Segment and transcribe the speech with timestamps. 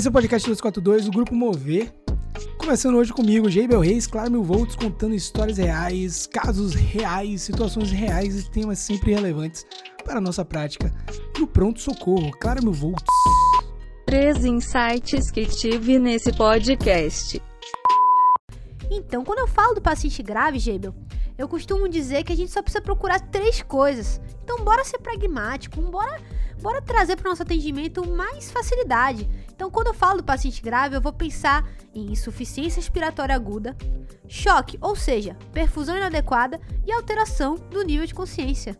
[0.00, 1.92] Esse é o podcast 242 do Grupo Mover.
[2.56, 8.40] Começando hoje comigo, Geibel Reis, Claro Mil Volts, contando histórias reais, casos reais, situações reais
[8.40, 9.66] e temas sempre relevantes
[10.02, 10.90] para a nossa prática
[11.38, 12.30] no pronto-socorro.
[12.40, 13.04] Claro Mil Volts.
[14.06, 17.42] Três insights que tive nesse podcast.
[18.90, 20.94] Então, quando eu falo do paciente grave, Geibel,
[21.36, 24.18] eu costumo dizer que a gente só precisa procurar três coisas.
[24.42, 26.22] Então, bora ser pragmático, bora,
[26.60, 29.28] bora trazer para o nosso atendimento mais facilidade.
[29.52, 33.76] Então, quando eu falo do paciente grave, eu vou pensar em insuficiência respiratória aguda,
[34.28, 38.76] choque, ou seja, perfusão inadequada e alteração do nível de consciência.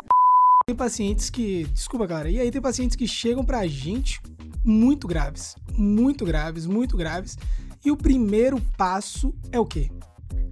[0.67, 4.23] Tem pacientes que, desculpa, cara, e aí tem pacientes que chegam pra gente
[4.65, 7.37] muito graves, muito graves, muito graves.
[7.85, 9.91] E o primeiro passo é o quê?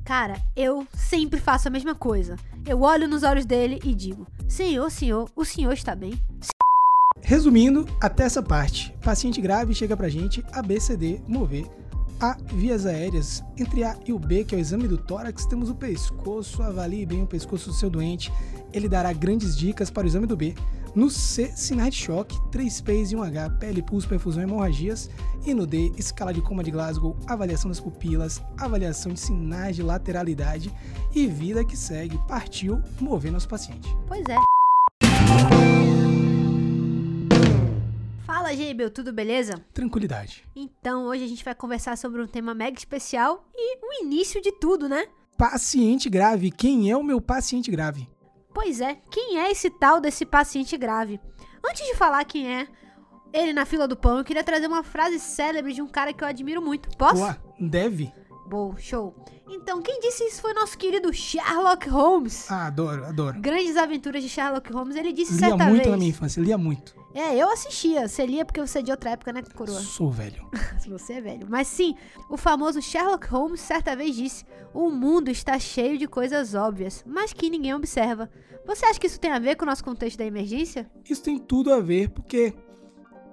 [0.05, 2.36] Cara, eu sempre faço a mesma coisa.
[2.67, 6.19] Eu olho nos olhos dele e digo: Senhor, senhor, o senhor está bem?
[7.28, 11.66] Resumindo, até essa parte, paciente grave chega pra gente ABCD mover
[12.18, 13.44] a vias aéreas.
[13.54, 16.62] Entre A e o B, que é o exame do tórax, temos o pescoço.
[16.62, 18.32] Avalie bem o pescoço do seu doente.
[18.72, 20.54] Ele dará grandes dicas para o exame do B.
[20.94, 25.10] No C, sinais de choque, 3 P's e 1H, pele, pulso, perfusão e hemorragias.
[25.44, 29.82] E no D, escala de coma de Glasgow, avaliação das pupilas, avaliação de sinais de
[29.82, 30.72] lateralidade
[31.14, 32.18] e vida que segue.
[32.26, 33.94] Partiu mover nosso paciente.
[34.06, 34.47] Pois é.
[38.48, 39.62] Fala, Geibel, tudo beleza?
[39.74, 40.42] Tranquilidade.
[40.56, 44.50] Então, hoje a gente vai conversar sobre um tema mega especial e o início de
[44.52, 45.06] tudo, né?
[45.36, 46.50] Paciente grave.
[46.50, 48.08] Quem é o meu paciente grave?
[48.55, 51.20] Pois é, quem é esse tal desse paciente grave?
[51.62, 52.66] Antes de falar quem é
[53.34, 56.24] ele na fila do pão, eu queria trazer uma frase célebre de um cara que
[56.24, 56.88] eu admiro muito.
[56.96, 57.16] Posso?
[57.16, 58.10] Boa, deve.
[58.48, 59.14] Bom, show.
[59.46, 62.50] Então, quem disse isso foi nosso querido Sherlock Holmes.
[62.50, 63.39] Ah, adoro, adoro.
[63.39, 64.96] Grandes aventuras de Sherlock Holmes.
[64.96, 65.90] Ele disse Lia certa muito vez.
[65.90, 66.96] na minha infância, lia muito.
[67.18, 68.06] É, eu assistia.
[68.06, 69.80] Você lia porque você é de outra época, né, coroa?
[69.80, 70.48] Sou velho.
[70.89, 71.48] Você é velho.
[71.51, 71.96] Mas sim,
[72.30, 77.33] o famoso Sherlock Holmes certa vez disse: O mundo está cheio de coisas óbvias, mas
[77.33, 78.30] que ninguém observa.
[78.64, 80.89] Você acha que isso tem a ver com o nosso contexto da emergência?
[81.05, 82.55] Isso tem tudo a ver porque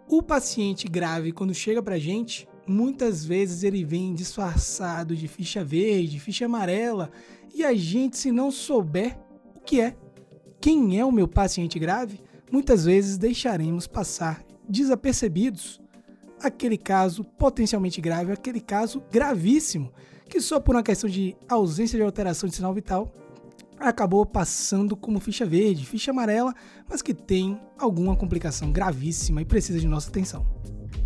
[0.07, 6.19] o paciente grave, quando chega pra gente, muitas vezes ele vem disfarçado de ficha verde,
[6.19, 7.11] ficha amarela,
[7.53, 9.15] e a gente, se não souber
[9.55, 9.95] o que é,
[10.59, 12.19] quem é o meu paciente grave,
[12.51, 15.81] muitas vezes deixaremos passar desapercebidos
[16.41, 19.91] aquele caso potencialmente grave, aquele caso gravíssimo,
[20.29, 23.11] que só por uma questão de ausência de alteração de sinal vital
[23.79, 26.53] acabou passando como ficha verde, ficha amarela,
[26.89, 30.45] mas que tem alguma complicação gravíssima e precisa de nossa atenção.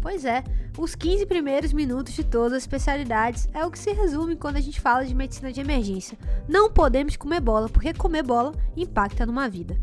[0.02, 0.44] Pois é,
[0.78, 4.62] os 15 primeiros minutos de todas as especialidades é o que se resume quando a
[4.62, 6.18] gente fala de medicina de emergência.
[6.48, 9.78] Não podemos comer bola, porque comer bola impacta numa vida.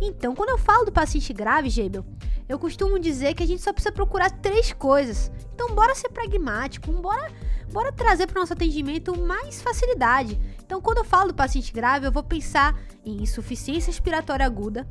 [0.00, 2.04] Então, quando eu falo do paciente grave, Gebel,
[2.48, 5.30] eu costumo dizer que a gente só precisa procurar três coisas.
[5.54, 7.32] Então, bora ser pragmático, bora,
[7.72, 10.38] bora trazer para o nosso atendimento mais facilidade.
[10.64, 14.86] Então, quando eu falo do paciente grave, eu vou pensar em insuficiência respiratória aguda,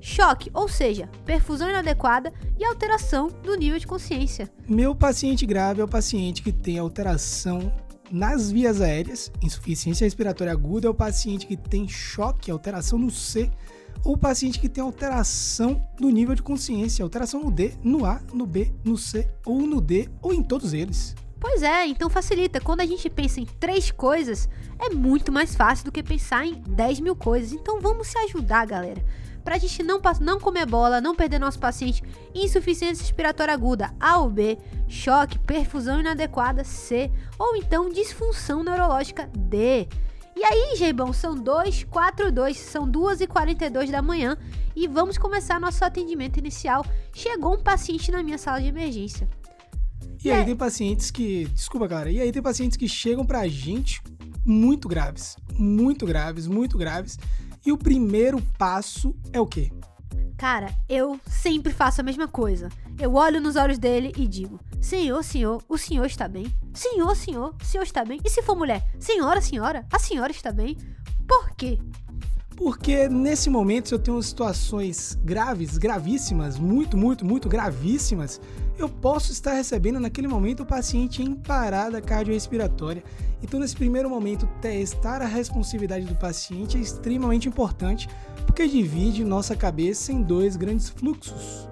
[0.00, 4.50] choque, ou seja, perfusão inadequada e alteração do nível de consciência.
[4.68, 7.72] Meu paciente grave é o paciente que tem alteração
[8.10, 13.50] nas vias aéreas, insuficiência respiratória aguda é o paciente que tem choque, alteração no C,
[14.04, 18.46] o paciente que tem alteração do nível de consciência, alteração no D, no A, no
[18.46, 21.14] B, no C ou no D, ou em todos eles.
[21.38, 22.60] Pois é, então facilita.
[22.60, 24.48] Quando a gente pensa em três coisas,
[24.78, 27.52] é muito mais fácil do que pensar em 10 mil coisas.
[27.52, 29.02] Então vamos se ajudar, galera.
[29.44, 32.02] Pra gente não, não comer bola, não perder nosso paciente,
[32.34, 34.58] insuficiência respiratória aguda, A ou B,
[34.88, 39.86] choque, perfusão inadequada, C, ou então disfunção neurológica, D.
[40.36, 44.36] E aí, Geibão, são 2, 4, 2, são 2 e 42 da manhã
[44.76, 46.84] e vamos começar nosso atendimento inicial.
[47.14, 49.26] Chegou um paciente na minha sala de emergência.
[50.22, 51.46] E aí tem pacientes que.
[51.46, 52.10] Desculpa, cara.
[52.10, 54.02] E aí tem pacientes que chegam pra gente
[54.44, 55.38] muito graves.
[55.54, 57.18] Muito graves, muito graves.
[57.64, 59.72] E o primeiro passo é o quê?
[60.36, 62.68] Cara, eu sempre faço a mesma coisa.
[62.98, 66.46] Eu olho nos olhos dele e digo: Senhor, senhor, o senhor está bem?
[66.72, 68.20] Senhor, senhor, o senhor está bem?
[68.24, 68.86] E se for mulher?
[68.98, 70.76] Senhora, senhora, a senhora está bem?
[71.26, 71.78] Por quê?
[72.56, 78.40] Porque nesse momento, se eu tenho situações graves, gravíssimas, muito, muito, muito gravíssimas,
[78.78, 83.04] eu posso estar recebendo naquele momento o paciente em parada cardiorrespiratória.
[83.42, 88.08] Então, nesse primeiro momento, testar a responsividade do paciente é extremamente importante,
[88.46, 91.68] porque divide nossa cabeça em dois grandes fluxos.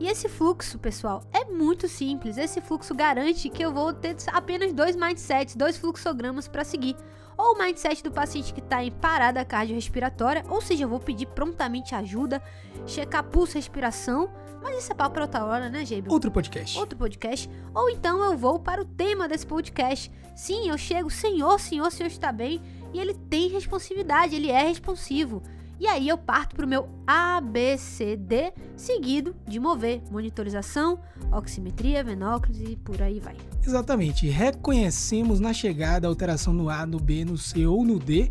[0.00, 2.38] E esse fluxo, pessoal, é muito simples.
[2.38, 6.96] Esse fluxo garante que eu vou ter apenas dois mindsets, dois fluxogramas para seguir.
[7.36, 11.26] Ou o mindset do paciente que está em parada cardiorrespiratória, ou seja, eu vou pedir
[11.26, 12.42] prontamente ajuda,
[12.86, 14.30] checar pulso, respiração,
[14.62, 16.12] Mas isso é papo pra outra hora, né, Gabriel?
[16.12, 16.78] Outro podcast.
[16.78, 17.50] Outro podcast.
[17.74, 20.10] Ou então eu vou para o tema desse podcast.
[20.34, 22.60] Sim, eu chego, Senhor, Senhor, Senhor está bem.
[22.92, 25.42] E ele tem responsividade, ele é responsivo.
[25.80, 31.00] E aí eu parto para o meu ABCD, seguido de mover, monitorização,
[31.32, 33.34] oximetria, venóclise e por aí vai.
[33.66, 34.28] Exatamente.
[34.28, 38.30] Reconhecemos na chegada a alteração no A, no B, no C ou no D.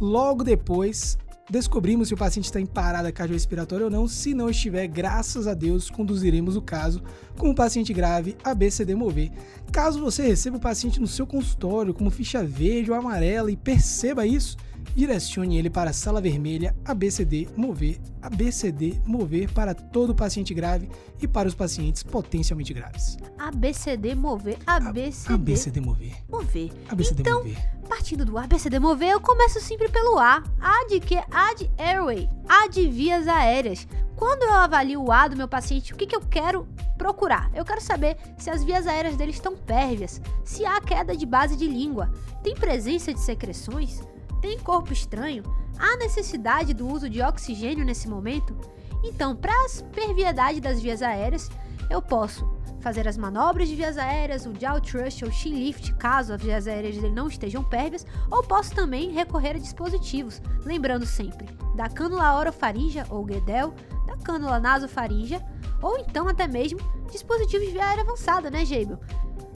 [0.00, 1.18] Logo depois,
[1.50, 4.08] descobrimos se o paciente está em parada cardiorrespiratória ou não.
[4.08, 7.02] Se não estiver, graças a Deus, conduziremos o caso
[7.36, 9.30] com o paciente grave ABCD mover.
[9.70, 14.26] Caso você receba o paciente no seu consultório como ficha verde ou amarela e perceba
[14.26, 14.56] isso,
[14.94, 20.88] direcione ele para a sala vermelha ABCD mover, ABCD mover para todo paciente grave
[21.20, 23.16] e para os pacientes potencialmente graves.
[23.38, 26.14] ABCD mover, ABCD, ABCD mover.
[26.28, 26.72] mover.
[26.88, 27.76] ABCD Então, mover.
[27.88, 30.42] Partindo do ABCD mover, eu começo sempre pelo A.
[30.60, 31.16] A de que?
[31.30, 32.28] A de airway.
[32.48, 33.86] A de vias aéreas.
[34.16, 36.66] Quando eu avalio o A do meu paciente, o que, que eu quero
[36.96, 37.50] procurar?
[37.54, 41.54] Eu quero saber se as vias aéreas dele estão pérvias, se há queda de base
[41.54, 42.10] de língua,
[42.42, 44.00] tem presença de secreções,
[44.46, 45.42] tem corpo estranho,
[45.76, 48.56] há necessidade do uso de oxigênio nesse momento.
[49.02, 51.50] Então, para a perviedade das vias aéreas,
[51.90, 52.48] eu posso
[52.80, 56.68] fazer as manobras de vias aéreas, o jaw thrust ou chin lift, caso as vias
[56.68, 62.38] aéreas dele não estejam pérvias, ou posso também recorrer a dispositivos, lembrando sempre da cânula
[62.38, 63.74] orofaríngea ou Guedel,
[64.06, 65.44] da cânula nasofaríngea,
[65.82, 66.78] ou então até mesmo
[67.10, 69.00] dispositivos de via aérea avançada, né, Geibel?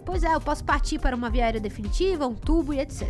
[0.05, 3.09] Pois é, eu posso partir para uma via aérea definitiva, um tubo e etc.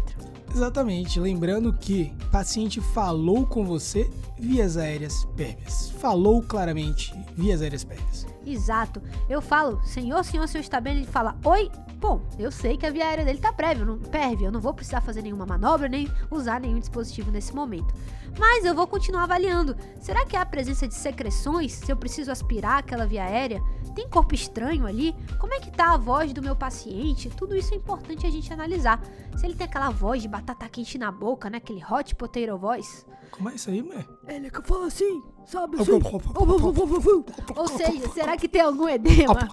[0.53, 1.21] Exatamente.
[1.21, 5.91] Lembrando que paciente falou com você vias aéreas pérvias.
[5.99, 8.27] Falou claramente vias aéreas pérvias.
[8.45, 9.03] Exato.
[9.29, 10.99] Eu falo, senhor, senhor, senhor está bem?
[10.99, 11.71] Ele fala, oi.
[12.01, 14.73] Bom, eu sei que a via aérea dele tá prévia, não, pérvia, eu não vou
[14.73, 17.93] precisar fazer nenhuma manobra, nem usar nenhum dispositivo nesse momento.
[18.39, 19.77] Mas eu vou continuar avaliando.
[20.01, 21.73] Será que há presença de secreções?
[21.73, 23.63] Se eu preciso aspirar aquela via aérea?
[23.95, 25.15] Tem corpo estranho ali?
[25.39, 27.29] Como é que tá a voz do meu paciente?
[27.29, 29.03] Tudo isso é importante a gente analisar.
[29.37, 31.59] Se ele tem aquela voz de batata quente na boca, né?
[31.59, 33.05] Aquele hot potato voice.
[33.31, 34.07] Como é isso aí, mulher?
[34.27, 35.93] Ele é que fala assim, sabe assim?
[37.57, 39.49] Ou seja, será que tem algum edema?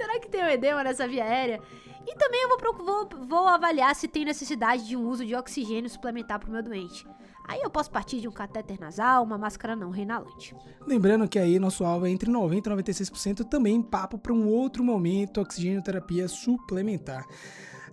[0.00, 1.60] Será que tem um edema nessa via aérea?
[2.06, 5.90] E também eu vou, vou, vou avaliar se tem necessidade de um uso de oxigênio
[5.90, 7.06] suplementar para o meu doente.
[7.46, 10.54] Aí eu posso partir de um catéter nasal, uma máscara não reinalante.
[10.86, 14.82] Lembrando que aí nosso alvo é entre 90% e 96%, também papo para um outro
[14.82, 17.26] momento, oxigenoterapia suplementar.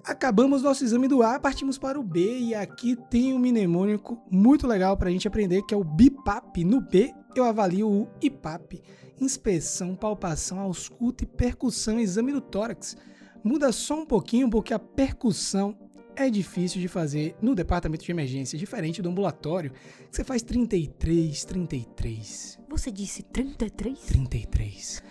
[0.05, 4.65] Acabamos nosso exame do A, partimos para o B e aqui tem um mnemônico muito
[4.65, 6.63] legal para a gente aprender que é o BIPAP.
[6.63, 8.81] No B eu avalio o IPAP,
[9.19, 12.95] inspeção, palpação, ausculta e percussão, exame do tórax.
[13.43, 15.77] Muda só um pouquinho porque a percussão
[16.15, 21.45] é difícil de fazer no departamento de emergência, diferente do ambulatório, que você faz 33,
[21.45, 22.59] 33.
[22.67, 23.99] Você disse 33?
[23.99, 25.03] 33.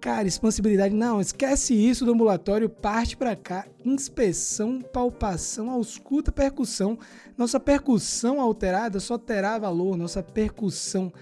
[0.00, 3.66] Cara, expansibilidade, não, esquece isso do ambulatório, parte pra cá.
[3.84, 6.98] Inspeção, palpação, ausculta, percussão.
[7.36, 11.12] Nossa percussão alterada só terá valor, nossa percussão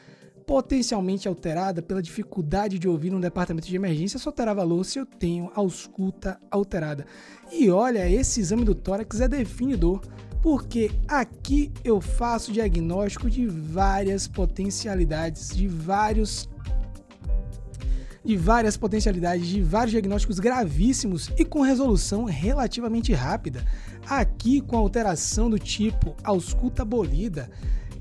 [0.49, 5.05] potencialmente alterada pela dificuldade de ouvir no departamento de emergência só terá valor se eu
[5.05, 7.05] tenho ausculta alterada.
[7.52, 10.00] E olha, esse exame do tórax é definidor,
[10.40, 16.49] porque aqui eu faço diagnóstico de várias potencialidades, de vários
[18.25, 23.62] de várias potencialidades, de vários diagnósticos gravíssimos e com resolução relativamente rápida.
[24.07, 27.50] Aqui com alteração do tipo ausculta bolida,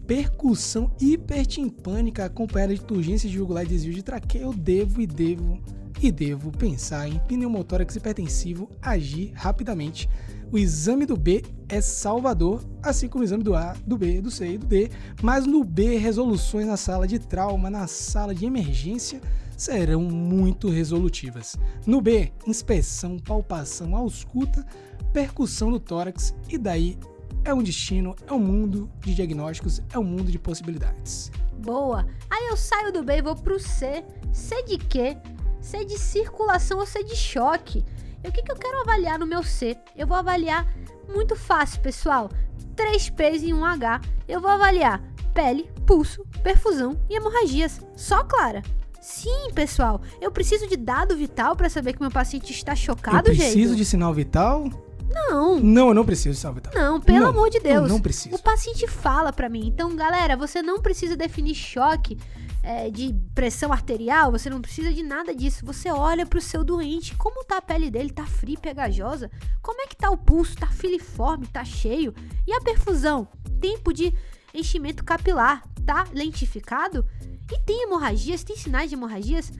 [0.07, 5.61] percussão hipertimpânica acompanhada de turgência jugular e desvio de traqueia, eu devo e devo
[6.01, 10.07] e devo pensar em pneumotórax hipertensivo agir rapidamente.
[10.51, 14.31] O exame do B é salvador, assim como o exame do A, do B, do
[14.31, 14.89] C e do D,
[15.21, 19.19] mas no B resoluções na sala de trauma, na sala de emergência
[19.57, 21.57] serão muito resolutivas.
[21.85, 24.65] No B, inspeção, palpação, ausculta,
[25.11, 26.97] percussão do tórax e daí
[27.43, 31.31] é um destino, é um mundo de diagnósticos, é um mundo de possibilidades.
[31.53, 32.05] Boa.
[32.29, 34.03] Aí eu saio do B e vou pro C.
[34.31, 35.17] C de quê?
[35.61, 37.83] C de circulação ou C de choque.
[38.23, 39.77] E o que, que eu quero avaliar no meu C?
[39.95, 40.67] Eu vou avaliar
[41.07, 42.29] muito fácil, pessoal.
[42.75, 44.01] 3 P's e 1 H.
[44.27, 45.01] Eu vou avaliar
[45.33, 47.79] pele, pulso, perfusão e hemorragias.
[47.95, 48.61] Só clara.
[48.99, 50.01] Sim, pessoal.
[50.19, 53.77] Eu preciso de dado vital para saber que meu paciente está chocado, eu preciso gente.
[53.77, 54.69] de sinal vital?
[55.09, 55.59] Não.
[55.59, 56.73] Não, eu não preciso vital.
[56.73, 57.83] Não, pelo Não, amor de Deus.
[57.83, 58.35] eu não preciso.
[58.35, 59.67] O paciente fala pra mim.
[59.67, 62.17] Então, galera, você não precisa definir choque
[62.63, 65.65] é, de pressão arterial, você não precisa de nada disso.
[65.65, 69.31] Você olha pro seu doente, como tá a pele dele, tá fria pegajosa?
[69.61, 70.57] Como é que tá o pulso?
[70.57, 72.13] Tá filiforme, tá cheio?
[72.45, 73.27] E a perfusão?
[73.61, 74.13] Tempo de
[74.53, 77.05] enchimento capilar, tá lentificado
[77.51, 79.51] e tem hemorragias, tem sinais de hemorragias.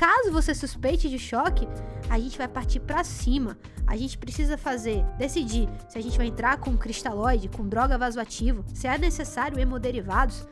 [0.00, 1.68] Caso você suspeite de choque,
[2.08, 3.58] a gente vai partir para cima.
[3.86, 8.64] A gente precisa fazer, decidir se a gente vai entrar com cristalóide, com droga vasoativa,
[8.72, 10.48] se é necessário hemoderivados.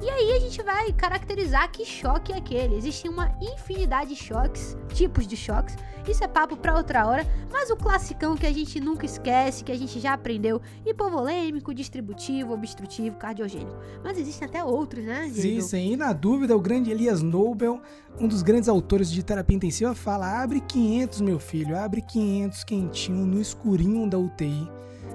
[0.00, 2.76] E aí a gente vai caracterizar que choque é aquele.
[2.76, 5.76] Existem uma infinidade de choques, tipos de choques.
[6.08, 9.70] Isso é papo para outra hora, mas o classicão que a gente nunca esquece, que
[9.70, 13.76] a gente já aprendeu, hipovolêmico, distributivo, obstrutivo, cardiogênico.
[14.02, 15.26] Mas existem até outros, né?
[15.26, 15.92] Existem.
[15.92, 17.80] E na dúvida, o grande Elias Nobel,
[18.20, 23.24] um dos grandes autores de terapia intensiva, fala: abre 500, meu filho, abre 500 quentinho
[23.24, 24.68] no escurinho da UTI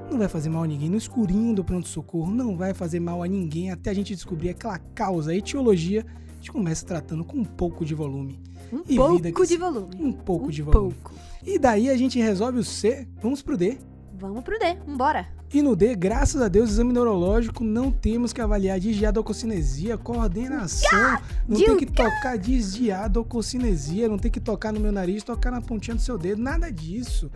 [0.10, 0.90] não vai fazer mal a ninguém.
[0.90, 4.80] No escurinho do pronto-socorro, não vai fazer mal a ninguém até a gente descobrir aquela
[4.80, 6.06] causa, a etiologia.
[6.48, 8.40] Gente começa tratando com um pouco de volume.
[8.72, 9.96] Um e pouco de volume.
[10.00, 10.94] Um pouco um de volume.
[10.94, 11.14] Pouco.
[11.46, 13.78] E daí a gente resolve o C, vamos pro D.
[14.14, 15.28] Vamos pro D, vambora.
[15.54, 21.58] E no D, graças a Deus, exame neurológico, não temos que avaliar desdiadococinesia, coordenação, não
[21.58, 26.02] tem que tocar desdiadococinesia, não tem que tocar no meu nariz, tocar na pontinha do
[26.02, 27.32] seu dedo, nada disso.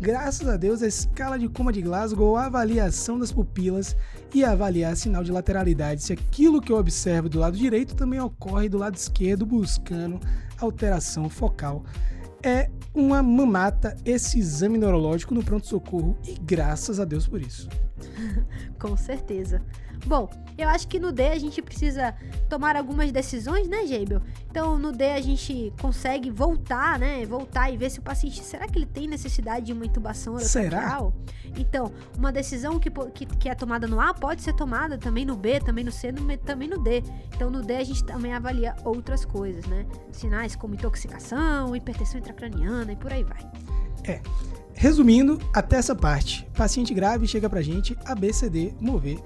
[0.00, 3.96] Graças a Deus, a escala de coma de Glasgow, avaliação das pupilas
[4.32, 8.68] e avaliar sinal de lateralidade, se aquilo que eu observo do lado direito também ocorre
[8.68, 10.20] do lado esquerdo, buscando
[10.60, 11.84] alteração focal
[12.46, 17.68] é uma mamata esse exame neurológico no pronto-socorro e graças a Deus por isso.
[18.78, 19.62] Com certeza.
[20.04, 22.14] Bom, eu acho que no D a gente precisa
[22.48, 24.20] tomar algumas decisões, né, Geibel?
[24.50, 27.24] Então, no D a gente consegue voltar, né?
[27.24, 31.12] Voltar e ver se o paciente, será que ele tem necessidade de uma intubação orotraqueal?
[31.12, 31.60] Será?
[31.60, 35.36] Então, uma decisão que, que, que, é tomada no A pode ser tomada também no
[35.36, 37.02] B, também no C, no, também no D.
[37.34, 39.86] Então, no D a gente também avalia outras coisas, né?
[40.12, 43.50] Sinais como intoxicação, hipertensão intracraniana e por aí vai.
[44.04, 44.20] É.
[44.78, 49.18] Resumindo, até essa parte, paciente grave chega pra gente, ABCD, mover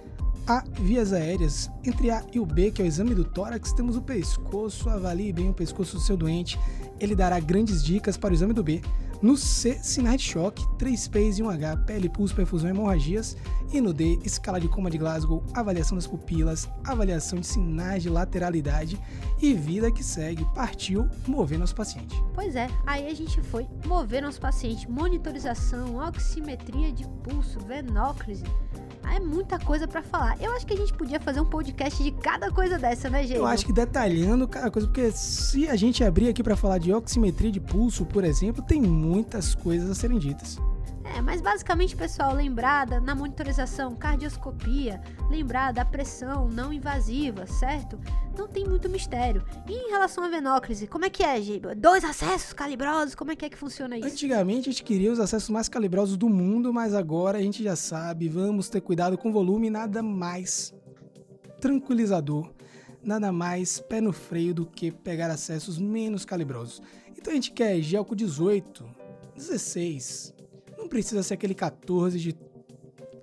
[0.47, 1.69] a vias aéreas.
[1.85, 4.89] Entre A e o B, que é o exame do tórax, temos o pescoço.
[4.89, 6.59] Avalie bem o pescoço do seu doente.
[7.01, 8.81] Ele dará grandes dicas para o exame do B.
[9.23, 13.37] No C, sinais de choque, 3 P's e 1H, pele, pulso, perfusão e hemorragias.
[13.71, 18.09] E no D, escala de coma de Glasgow, avaliação das pupilas, avaliação de sinais de
[18.09, 18.99] lateralidade
[19.41, 20.47] e vida que segue.
[20.55, 22.17] Partiu mover nosso paciente.
[22.35, 24.91] Pois é, aí a gente foi mover nosso paciente.
[24.91, 28.45] Monitorização, oximetria de pulso, venóclise
[29.05, 30.37] é muita coisa para falar.
[30.41, 33.37] Eu acho que a gente podia fazer um podcast de cada coisa dessa, né, gente?
[33.37, 36.93] Eu acho que detalhando cada coisa, porque se a gente abrir aqui para falar de
[36.93, 40.59] oximetria de pulso, por exemplo, tem muitas coisas a serem ditas.
[41.17, 47.99] É, mas basicamente, pessoal, lembrada na monitorização, cardioscopia, lembrar da pressão não invasiva, certo?
[48.39, 49.45] Não tem muito mistério.
[49.69, 51.75] E em relação à venóclise, como é que é, Giba?
[51.75, 54.07] Dois acessos calibrosos, como é que é que funciona isso?
[54.07, 57.75] Antigamente a gente queria os acessos mais calibrosos do mundo, mas agora a gente já
[57.75, 60.73] sabe, vamos ter cuidado com o volume, nada mais
[61.61, 62.53] tranquilizador,
[63.03, 66.81] nada mais pé no freio do que pegar acessos menos calibrosos.
[67.19, 68.89] Então a gente quer Gelco 18,
[69.37, 70.40] 16,
[70.81, 72.35] não precisa ser aquele 14 de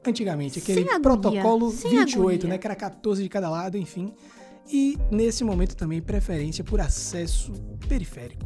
[0.05, 2.47] antigamente, aquele protocolo Sem 28, agonia.
[2.47, 4.13] né, que era 14 de cada lado, enfim.
[4.71, 7.51] E nesse momento também preferência por acesso
[7.87, 8.45] periférico.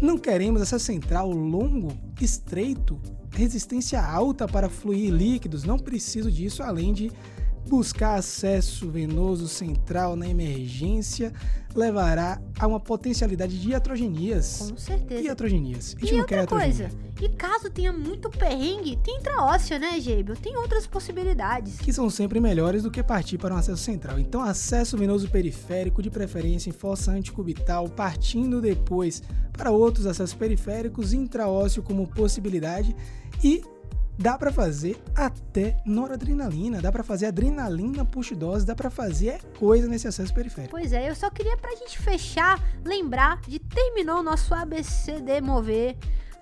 [0.00, 3.00] Não queremos acesso central longo, estreito,
[3.30, 7.10] resistência alta para fluir líquidos, não preciso disso, além de
[7.66, 11.32] buscar acesso venoso central na emergência
[11.74, 14.70] levará a uma potencialidade de iatrogenias.
[14.70, 15.22] Com certeza.
[15.22, 15.94] Iatrogenias.
[15.96, 20.36] A gente e não outra coisa, e caso tenha muito perrengue, tem intraóssea, né, Geibel?
[20.36, 21.78] Tem outras possibilidades.
[21.78, 24.18] Que são sempre melhores do que partir para um acesso central.
[24.18, 31.12] Então, acesso venoso periférico, de preferência em fossa anticubital, partindo depois para outros acessos periféricos,
[31.12, 32.94] intraósseo como possibilidade
[33.42, 33.62] e
[34.18, 39.86] dá para fazer até noradrenalina, dá para fazer adrenalina push dose, dá para fazer coisa
[39.86, 40.70] nesse acesso periférico.
[40.70, 45.96] Pois é, eu só queria pra gente fechar, lembrar de terminou o nosso ABCD mover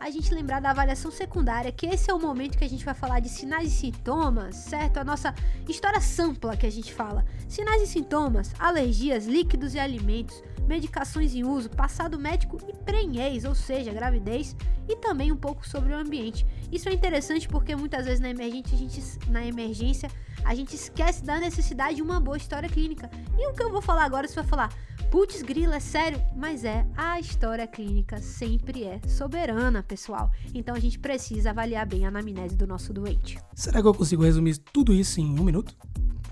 [0.05, 2.93] a gente lembrar da avaliação secundária, que esse é o momento que a gente vai
[2.93, 4.99] falar de sinais e sintomas, certo?
[4.99, 5.35] A nossa
[5.67, 7.25] história sampla que a gente fala.
[7.49, 13.55] Sinais e sintomas, alergias, líquidos e alimentos, medicações em uso, passado médico e prenhez, ou
[13.55, 14.55] seja, gravidez,
[14.87, 16.47] e também um pouco sobre o ambiente.
[16.71, 20.11] Isso é interessante porque muitas vezes na emergência a gente, na emergência,
[20.45, 23.11] a gente esquece da necessidade de uma boa história clínica.
[23.39, 24.71] E o que eu vou falar agora, você vai falar,
[25.15, 26.21] putz grila, é sério?
[26.35, 30.29] Mas é, a história clínica sempre é soberana, pessoal.
[30.53, 33.39] Então a gente precisa avaliar bem a anamnese do nosso doente.
[33.55, 35.73] Será que eu consigo resumir tudo isso em um minuto?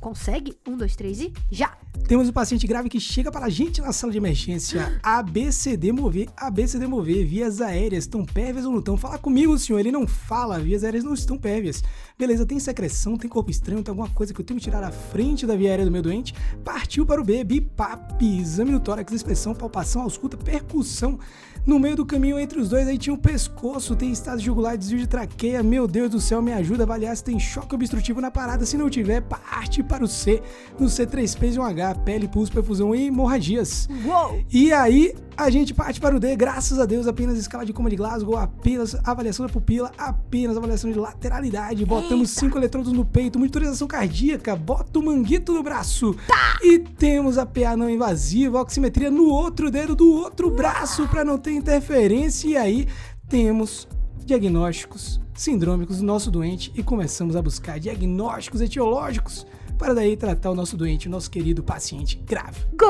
[0.03, 0.59] Consegue?
[0.67, 1.79] Um, dois, três e já!
[2.09, 4.99] Temos um paciente grave que chega para a gente na sala de emergência.
[5.01, 8.97] ABCD mover, ABCD mover, vias aéreas, estão pérvias ou não estão?
[8.97, 9.79] Fala comigo, senhor.
[9.79, 11.85] Ele não fala, vias aéreas não estão pérvias.
[12.19, 14.91] Beleza, tem secreção, tem corpo estranho, tem alguma coisa que eu tenho que tirar da
[14.91, 16.35] frente da via aérea do meu doente.
[16.65, 21.21] Partiu para o B, BIPAP, exame no tórax, inspeção, palpação, ausculta, percussão.
[21.65, 24.99] No meio do caminho entre os dois aí tinha um pescoço, tem estado jugular, desvio
[24.99, 25.63] de traqueia.
[25.63, 28.67] Meu Deus do céu, me ajuda a avaliar se tem choque obstrutivo na parada.
[28.67, 30.43] Se não tiver, parte para o C.
[30.77, 33.89] No C, 3Ps e um H, pele, pulso, perfusão e hemorragias.
[34.05, 34.43] Uou!
[34.53, 37.89] E aí, a gente parte para o D, graças a Deus, apenas escala de coma
[37.89, 41.85] de Glasgow, apenas avaliação da pupila, apenas avaliação de lateralidade.
[41.85, 46.15] Botamos cinco eletrodos no peito, monitorização cardíaca, bota o manguito no braço.
[46.63, 51.39] E temos a PA não invasiva, oximetria no outro dedo do outro braço para não
[51.39, 52.49] ter interferência.
[52.49, 52.89] E aí,
[53.29, 53.89] temos
[54.25, 59.47] diagnósticos sindrômicos do nosso doente e começamos a buscar diagnósticos etiológicos
[59.79, 62.61] para daí tratar o nosso doente, o nosso querido paciente grave.
[62.79, 62.89] Gol!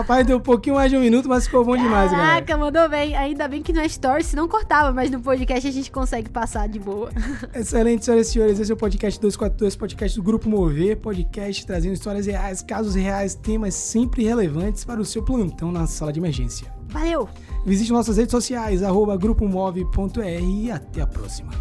[0.00, 2.28] Rapaz, deu um pouquinho mais de um minuto, mas ficou bom demais, galera.
[2.30, 3.14] Caraca, mandou bem.
[3.14, 6.66] Ainda bem que no Stories se não cortava, mas no podcast a gente consegue passar
[6.70, 7.10] de boa.
[7.54, 8.58] Excelente, senhoras e senhores.
[8.58, 13.34] Esse é o podcast 242, podcast do Grupo Mover, podcast trazendo histórias reais, casos reais,
[13.34, 16.72] temas sempre relevantes para o seu plantão na sala de emergência.
[16.88, 17.28] Valeu!
[17.66, 21.52] Visite nossas redes sociais, arroba grupomove.r e até a próxima.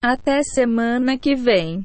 [0.00, 1.84] Até semana que vem.